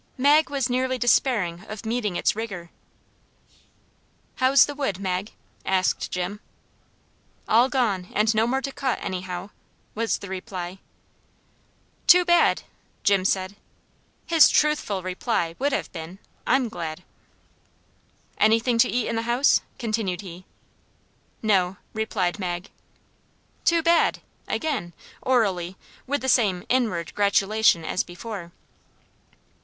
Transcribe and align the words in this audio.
Mag 0.17 0.49
was 0.49 0.67
nearly 0.67 0.97
despairing 0.97 1.63
of 1.69 1.85
meeting 1.85 2.15
its 2.15 2.35
rigor. 2.35 2.71
"How's 4.37 4.65
the 4.65 4.73
wood, 4.73 4.97
Mag?" 4.99 5.33
asked 5.63 6.09
Jim. 6.09 6.39
"All 7.47 7.69
gone; 7.69 8.07
and 8.15 8.33
no 8.33 8.47
more 8.47 8.61
to 8.61 8.71
cut, 8.71 8.97
any 8.99 9.21
how," 9.21 9.51
was 9.93 10.17
the 10.17 10.27
reply. 10.27 10.79
"Too 12.07 12.25
bad!" 12.25 12.63
Jim 13.03 13.23
said. 13.23 13.55
His 14.25 14.49
truthful 14.49 15.03
reply 15.03 15.55
would 15.59 15.71
have 15.71 15.91
been, 15.91 16.17
I'm 16.47 16.67
glad. 16.67 17.03
"Anything 18.39 18.79
to 18.79 18.89
eat 18.89 19.07
in 19.07 19.15
the 19.15 19.21
house?" 19.29 19.61
continued 19.77 20.21
he. 20.21 20.45
"No," 21.43 21.77
replied 21.93 22.39
Mag. 22.39 22.71
"Too 23.65 23.83
bad!" 23.83 24.19
again, 24.47 24.93
orally, 25.21 25.77
with 26.07 26.21
the 26.21 26.27
same 26.27 26.63
INWARD 26.69 27.13
gratulation 27.13 27.85
as 27.85 28.03
before. 28.03 28.51